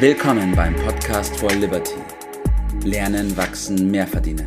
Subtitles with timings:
[0.00, 1.96] Willkommen beim Podcast for Liberty.
[2.84, 4.46] Lernen, wachsen, mehr verdienen.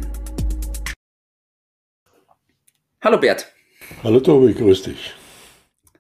[3.04, 3.52] Hallo Bert.
[4.02, 5.14] Hallo Tobi, grüß dich.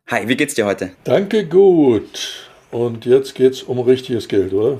[0.07, 0.91] Hi, wie geht's dir heute?
[1.03, 2.49] Danke, gut.
[2.71, 4.79] Und jetzt geht's um richtiges Geld, oder?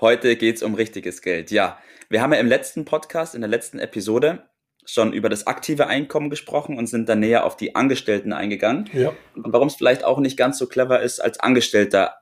[0.00, 1.78] Heute geht's um richtiges Geld, ja.
[2.08, 4.48] Wir haben ja im letzten Podcast, in der letzten Episode,
[4.84, 8.90] schon über das aktive Einkommen gesprochen und sind dann näher auf die Angestellten eingegangen.
[8.92, 9.12] Ja.
[9.36, 12.16] Und warum es vielleicht auch nicht ganz so clever ist, als Angestellter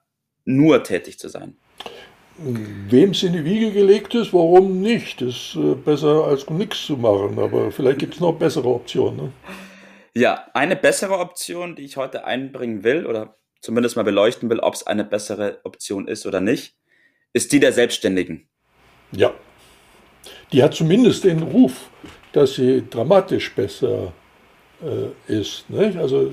[0.44, 1.56] nur tätig zu sein.
[2.38, 5.20] Wem es in die Wiege gelegt ist, warum nicht?
[5.20, 9.16] Ist äh, besser als nichts zu machen, aber vielleicht gibt es noch bessere Optionen.
[9.16, 9.32] Ne?
[10.14, 14.74] Ja, eine bessere Option, die ich heute einbringen will oder zumindest mal beleuchten will, ob
[14.74, 16.74] es eine bessere Option ist oder nicht,
[17.32, 18.48] ist die der Selbstständigen.
[19.12, 19.34] Ja,
[20.52, 21.90] die hat zumindest den Ruf,
[22.32, 24.12] dass sie dramatisch besser
[24.82, 25.68] äh, ist.
[25.70, 25.96] Nicht?
[25.96, 26.32] Also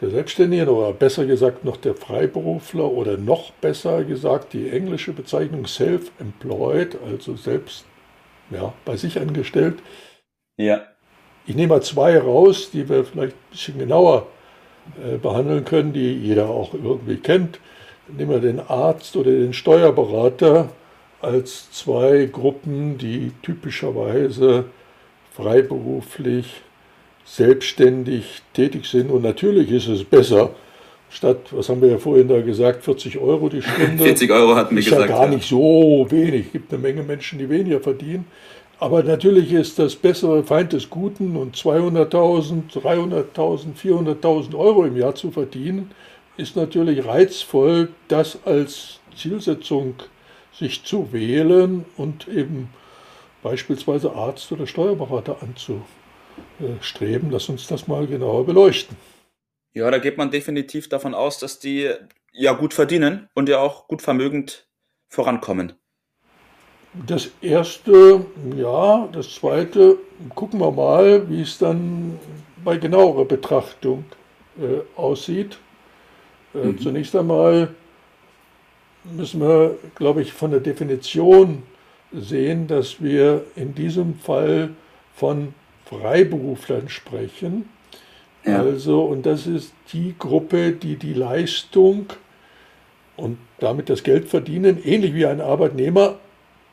[0.00, 5.66] der Selbstständige oder besser gesagt noch der Freiberufler oder noch besser gesagt die englische Bezeichnung
[5.66, 7.84] self-employed, also selbst
[8.50, 9.78] ja, bei sich angestellt.
[10.56, 10.82] Ja.
[11.46, 14.26] Ich nehme mal zwei raus, die wir vielleicht ein bisschen genauer
[15.02, 17.58] äh, behandeln können, die jeder auch irgendwie kennt.
[18.06, 20.68] Nehmen wir den Arzt oder den Steuerberater
[21.20, 24.66] als zwei Gruppen, die typischerweise
[25.32, 26.62] freiberuflich
[27.28, 29.10] selbstständig tätig sind.
[29.10, 30.50] Und natürlich ist es besser,
[31.10, 34.02] statt, was haben wir ja vorhin da gesagt, 40 Euro die Stunde.
[34.04, 35.08] 40 Euro hatten wir ist gesagt.
[35.08, 36.46] ja gar nicht so wenig.
[36.46, 38.26] Es gibt eine Menge Menschen, die weniger verdienen.
[38.80, 45.16] Aber natürlich ist das bessere Feind des Guten und 200.000, 300.000, 400.000 Euro im Jahr
[45.16, 45.90] zu verdienen,
[46.36, 49.94] ist natürlich reizvoll, das als Zielsetzung
[50.52, 52.68] sich zu wählen und eben
[53.42, 55.38] beispielsweise Arzt oder Steuerberater
[56.60, 57.30] anzustreben.
[57.30, 58.96] Lass uns das mal genauer beleuchten.
[59.74, 61.90] Ja, da geht man definitiv davon aus, dass die
[62.32, 64.68] ja gut verdienen und ja auch gut vermögend
[65.08, 65.74] vorankommen.
[67.06, 68.24] Das erste,
[68.56, 69.98] ja, das zweite,
[70.34, 72.18] gucken wir mal, wie es dann
[72.64, 74.04] bei genauerer Betrachtung
[74.58, 75.58] äh, aussieht.
[76.54, 76.78] Äh, mhm.
[76.78, 77.74] Zunächst einmal
[79.04, 81.62] müssen wir, glaube ich, von der Definition
[82.12, 84.70] sehen, dass wir in diesem Fall
[85.14, 85.54] von
[85.88, 87.68] Freiberuflern sprechen.
[88.44, 88.60] Ja.
[88.60, 92.06] Also, und das ist die Gruppe, die die Leistung
[93.16, 96.16] und damit das Geld verdienen, ähnlich wie ein Arbeitnehmer,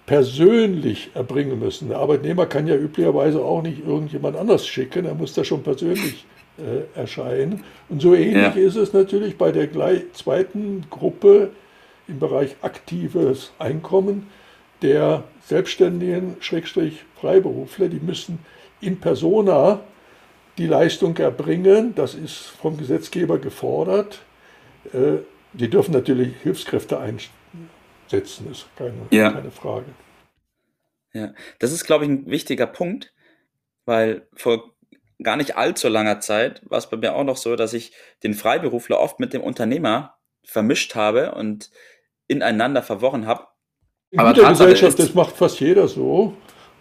[0.05, 1.89] persönlich erbringen müssen.
[1.89, 6.25] Der Arbeitnehmer kann ja üblicherweise auch nicht irgendjemand anders schicken, er muss da schon persönlich
[6.57, 7.63] äh, erscheinen.
[7.89, 8.61] Und so ähnlich ja.
[8.61, 9.67] ist es natürlich bei der
[10.13, 11.49] zweiten Gruppe
[12.07, 14.27] im Bereich aktives Einkommen
[14.83, 18.39] der Selbstständigen, Schrägstrich Freiberufler, die müssen
[18.85, 19.81] in persona
[20.57, 21.95] die Leistung erbringen.
[21.95, 24.21] Das ist vom Gesetzgeber gefordert.
[24.93, 25.19] Äh,
[25.53, 29.31] die dürfen natürlich Hilfskräfte einsetzen, ist keine, ja.
[29.31, 29.85] keine Frage.
[31.13, 33.13] Ja, das ist, glaube ich, ein wichtiger Punkt,
[33.85, 34.75] weil vor
[35.23, 38.33] gar nicht allzu langer Zeit war es bei mir auch noch so, dass ich den
[38.33, 41.71] Freiberufler oft mit dem Unternehmer vermischt habe und
[42.27, 43.47] ineinander verworren habe.
[44.11, 46.35] In Aber der Gesellschaft, das macht fast jeder so.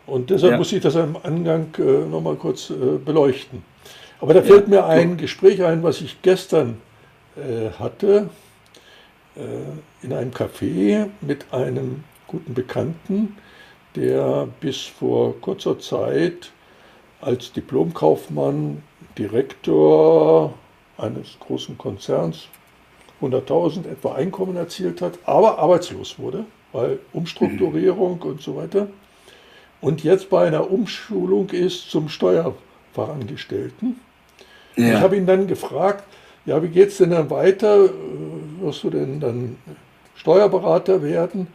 [0.07, 0.59] Und deshalb ja.
[0.59, 3.63] muss ich das am Angang äh, nochmal kurz äh, beleuchten.
[4.21, 4.71] Aber da fällt ja.
[4.71, 6.81] mir ein Gespräch ein, was ich gestern
[7.37, 8.29] äh, hatte
[9.37, 13.37] äh, in einem Café mit einem guten Bekannten,
[13.97, 16.53] der bis vor kurzer Zeit
[17.21, 18.83] als Diplomkaufmann
[19.19, 20.55] Direktor
[20.99, 22.49] eines großen Konzerns
[23.21, 28.89] 100.000 etwa Einkommen erzielt hat, aber arbeitslos wurde, weil Umstrukturierung und so weiter.
[29.85, 34.01] Und jetzt bei einer Umschulung ist zum Steuerverangestellten.
[34.77, 34.95] Ja.
[34.95, 36.05] Ich habe ihn dann gefragt,
[36.47, 37.91] ja, wie geht es denn dann weiter?
[38.61, 39.57] Wirst du denn dann
[40.15, 41.49] Steuerberater werden?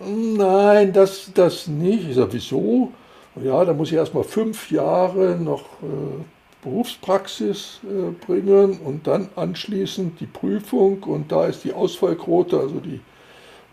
[0.00, 2.08] Nein, das, das nicht.
[2.08, 2.90] Ich sage, wieso?
[3.42, 6.22] Ja, da muss ich erstmal fünf Jahre noch äh,
[6.62, 13.00] Berufspraxis äh, bringen und dann anschließend die Prüfung und da ist die Ausfallquote, also die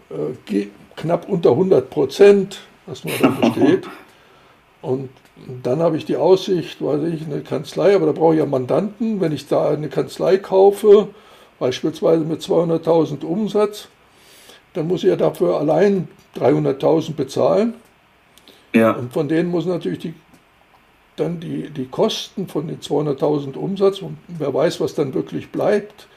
[0.09, 2.59] äh, knapp unter 100 Prozent,
[2.91, 3.87] was man da besteht.
[4.81, 5.09] Und
[5.63, 9.21] dann habe ich die Aussicht, weiß ich, eine Kanzlei, aber da brauche ich ja Mandanten.
[9.21, 11.07] Wenn ich da eine Kanzlei kaufe,
[11.59, 13.87] beispielsweise mit 200.000 Umsatz,
[14.73, 16.07] dann muss ich ja dafür allein
[16.37, 17.75] 300.000 bezahlen.
[18.73, 18.91] Ja.
[18.91, 20.13] Und von denen muss natürlich die
[21.17, 26.07] dann die, die Kosten von den 200.000 Umsatz und wer weiß, was dann wirklich bleibt,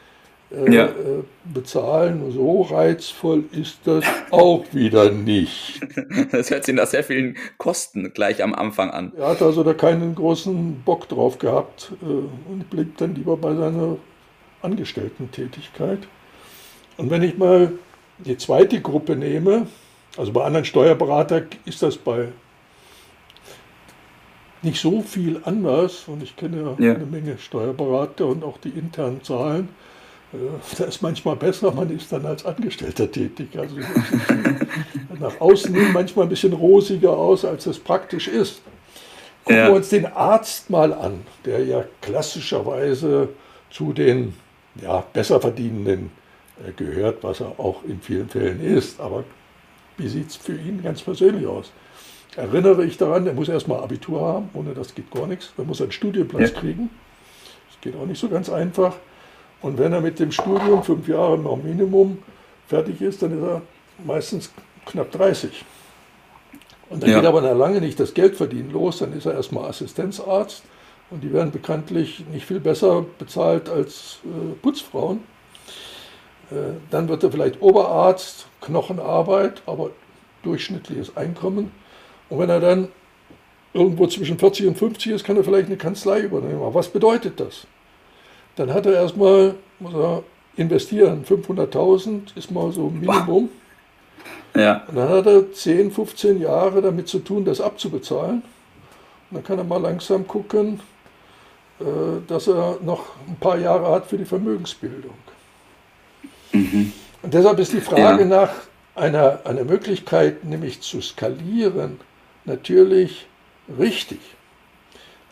[0.54, 0.86] äh, ja.
[0.86, 2.32] äh, bezahlen.
[2.32, 5.80] So reizvoll ist das auch wieder nicht.
[6.30, 9.12] Das hört sich nach sehr vielen Kosten gleich am Anfang an.
[9.16, 13.54] Er hat also da keinen großen Bock drauf gehabt äh, und blieb dann lieber bei
[13.54, 13.96] seiner
[14.62, 16.00] Angestellten-Tätigkeit.
[16.96, 17.72] Und wenn ich mal
[18.18, 19.66] die zweite Gruppe nehme,
[20.16, 22.28] also bei anderen Steuerberatern ist das bei
[24.64, 26.94] nicht so viel anders und ich kenne ja, ja.
[26.94, 29.68] eine Menge Steuerberater und auch die internen Zahlen.
[30.34, 33.48] Äh, da ist manchmal besser, man ist dann als Angestellter tätig.
[33.56, 33.76] Also
[35.20, 38.60] nach außen hin manchmal ein bisschen rosiger aus, als es praktisch ist.
[39.44, 39.66] Gucken ja.
[39.68, 43.28] wir uns den Arzt mal an, der ja klassischerweise
[43.70, 44.34] zu den
[44.82, 46.10] ja, besser verdienenden
[46.66, 49.00] äh, gehört, was er auch in vielen Fällen ist.
[49.00, 49.24] Aber
[49.96, 51.72] wie sieht es für ihn ganz persönlich aus?
[52.36, 55.52] Erinnere ich daran, er muss erstmal Abitur haben, ohne das geht gar nichts.
[55.56, 56.60] Er muss einen Studienplatz ja.
[56.60, 56.90] kriegen.
[57.68, 58.96] Das geht auch nicht so ganz einfach.
[59.64, 62.18] Und wenn er mit dem Studium fünf Jahre noch Minimum
[62.66, 63.62] fertig ist, dann ist er
[64.04, 64.50] meistens
[64.84, 65.64] knapp 30.
[66.90, 67.20] Und dann ja.
[67.20, 70.64] geht aber noch lange nicht das Geldverdienen los, dann ist er erstmal Assistenzarzt
[71.08, 75.20] und die werden bekanntlich nicht viel besser bezahlt als äh, Putzfrauen.
[76.50, 79.92] Äh, dann wird er vielleicht Oberarzt, Knochenarbeit, aber
[80.42, 81.70] durchschnittliches Einkommen.
[82.28, 82.88] Und wenn er dann
[83.72, 86.60] irgendwo zwischen 40 und 50 ist, kann er vielleicht eine Kanzlei übernehmen.
[86.60, 87.66] Aber was bedeutet das?
[88.56, 90.22] Dann hat er erstmal, muss er
[90.56, 93.48] investieren, 500.000 ist mal so Minimum.
[94.56, 94.84] Ja.
[94.86, 98.42] Und dann hat er 10, 15 Jahre damit zu tun, das abzubezahlen.
[99.30, 100.80] Und dann kann er mal langsam gucken,
[101.80, 101.84] äh,
[102.28, 105.14] dass er noch ein paar Jahre hat für die Vermögensbildung.
[106.52, 106.92] Mhm.
[107.22, 108.26] Und deshalb ist die Frage ja.
[108.26, 108.50] nach
[108.94, 111.98] einer, einer Möglichkeit, nämlich zu skalieren,
[112.44, 113.26] natürlich
[113.78, 114.20] richtig.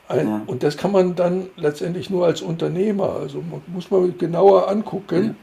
[0.09, 0.43] Ein, ja.
[0.47, 5.37] Und das kann man dann letztendlich nur als Unternehmer, also man muss man genauer angucken,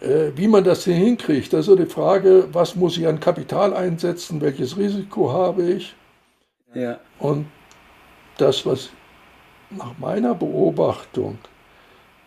[0.00, 0.08] ja.
[0.08, 1.54] äh, wie man das hinkriegt.
[1.54, 5.94] Also die Frage, was muss ich an Kapital einsetzen, welches Risiko habe ich?
[6.74, 6.98] Ja.
[7.18, 7.46] Und
[8.36, 8.90] das, was
[9.70, 11.38] nach meiner Beobachtung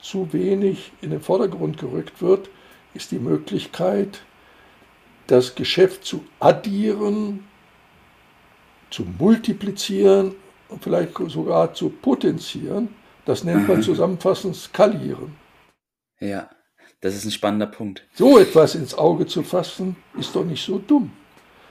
[0.02, 2.50] zu wenig in den Vordergrund gerückt wird,
[2.94, 4.22] ist die Möglichkeit,
[5.28, 7.46] das Geschäft zu addieren,
[8.90, 10.36] zu multiplizieren
[10.70, 12.90] und vielleicht sogar zu potenzieren.
[13.26, 13.84] Das nennt man mhm.
[13.84, 15.36] zusammenfassend skalieren.
[16.20, 16.50] Ja,
[17.02, 18.04] das ist ein spannender Punkt.
[18.14, 21.12] So etwas ins Auge zu fassen, ist doch nicht so dumm.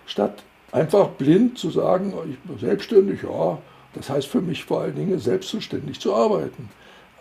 [0.07, 3.59] Statt einfach blind zu sagen, ich bin selbstständig, ja,
[3.95, 6.69] das heißt für mich vor allen Dingen selbstständig zu arbeiten.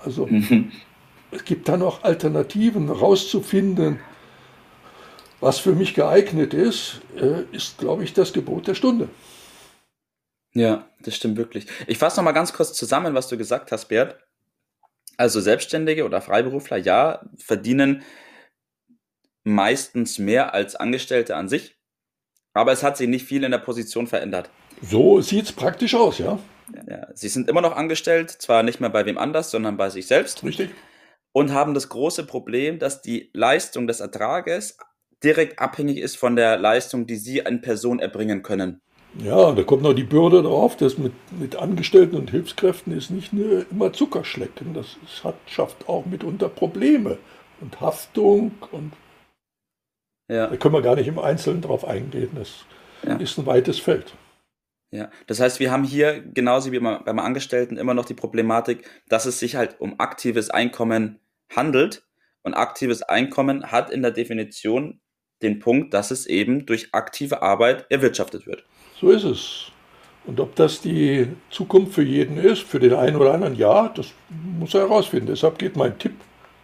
[0.04, 0.72] Also mhm.
[1.31, 4.00] es gibt dann auch Alternativen rauszufinden,
[5.39, 9.10] was für mich geeignet ist, äh, ist, glaube ich, das Gebot der Stunde.
[10.56, 11.68] Ja, das stimmt wirklich.
[11.86, 14.18] Ich fasse noch mal ganz kurz zusammen, was du gesagt hast, Bert.
[15.18, 18.04] Also Selbstständige oder Freiberufler, ja, verdienen
[19.44, 21.78] meistens mehr als Angestellte an sich,
[22.54, 24.50] aber es hat sich nicht viel in der Position verändert.
[24.81, 26.40] So sieht es praktisch aus, ja.
[26.88, 27.08] ja.
[27.13, 30.44] Sie sind immer noch angestellt, zwar nicht mehr bei wem anders, sondern bei sich selbst.
[30.44, 30.72] Richtig.
[31.31, 34.78] Und haben das große Problem, dass die Leistung des Ertrages
[35.24, 38.81] direkt abhängig ist von der Leistung, die Sie an Person erbringen können.
[39.19, 43.31] Ja, da kommt noch die Bürde drauf, dass mit, mit Angestellten und Hilfskräften ist nicht
[43.31, 44.73] nur immer Zuckerschlecken.
[44.73, 47.17] Das ist, hat, schafft auch mitunter Probleme
[47.62, 48.91] und Haftung und
[50.29, 50.47] ja.
[50.47, 52.31] da können wir gar nicht im Einzelnen drauf eingehen.
[52.35, 52.65] Das
[53.03, 53.15] ja.
[53.15, 54.13] ist ein weites Feld.
[54.91, 59.25] Ja, das heißt, wir haben hier genauso wie beim Angestellten immer noch die Problematik, dass
[59.25, 61.19] es sich halt um aktives Einkommen
[61.53, 62.03] handelt.
[62.44, 65.01] Und aktives Einkommen hat in der Definition
[65.41, 68.65] den Punkt, dass es eben durch aktive Arbeit erwirtschaftet wird.
[69.00, 69.72] So ist es.
[70.25, 74.08] Und ob das die Zukunft für jeden ist, für den einen oder anderen, ja, das
[74.60, 75.28] muss er herausfinden.
[75.28, 76.16] Deshalb geht mein Tipp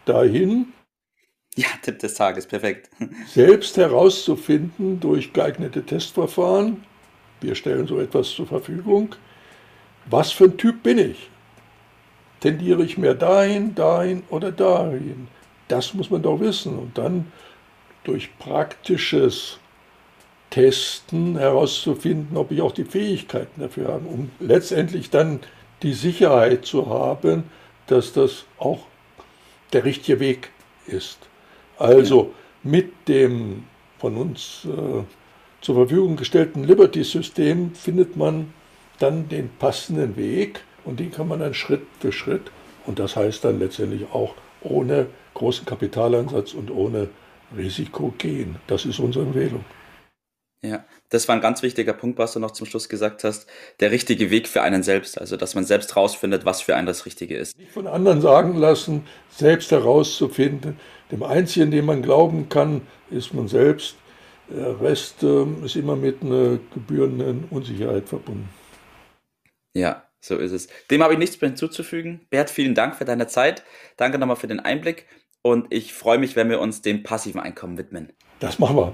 [0.06, 0.74] dahin.
[1.56, 2.90] Ja, Tipp des Tages, perfekt.
[3.28, 6.84] Selbst herauszufinden durch geeignete Testverfahren,
[7.42, 9.16] wir stellen so etwas zur Verfügung,
[10.06, 11.30] was für ein Typ bin ich?
[12.40, 15.28] Tendiere ich mehr dahin, dahin oder dahin?
[15.68, 16.78] Das muss man doch wissen.
[16.78, 17.32] Und dann
[18.04, 19.60] durch praktisches
[20.52, 25.40] Testen herauszufinden, ob ich auch die Fähigkeiten dafür habe, um letztendlich dann
[25.82, 27.46] die Sicherheit zu haben,
[27.88, 28.86] dass das auch
[29.74, 30.52] der richtige Weg
[30.86, 31.18] ist.
[31.80, 33.64] Also mit dem
[33.98, 35.04] von uns äh,
[35.62, 38.54] zur Verfügung gestellten Liberty-System findet man
[39.00, 42.52] dann den passenden Weg und den kann man dann Schritt für Schritt
[42.86, 47.10] und das heißt dann letztendlich auch ohne großen Kapitaleinsatz und ohne
[47.56, 48.58] Risiko gehen.
[48.68, 49.64] Das ist unsere Empfehlung.
[50.64, 53.50] Ja, das war ein ganz wichtiger Punkt, was du noch zum Schluss gesagt hast.
[53.80, 57.08] Der richtige Weg für einen selbst, also dass man selbst rausfindet, was für einen das
[57.08, 57.58] Richtige ist.
[57.58, 60.80] Nicht von anderen sagen lassen, selbst herauszufinden.
[61.12, 63.96] Dem Einzigen, dem man glauben kann, ist man selbst.
[64.50, 68.50] Der Rest äh, ist immer mit einer gebührenden Unsicherheit verbunden.
[69.74, 70.68] Ja, so ist es.
[70.92, 72.22] Dem habe ich nichts mehr hinzuzufügen.
[72.30, 73.64] Bert, vielen Dank für deine Zeit.
[73.98, 75.08] Danke nochmal für den Einblick.
[75.42, 78.14] und ich freue mich, wenn wir uns dem passiven Einkommen widmen.
[78.40, 78.94] Das machen wir.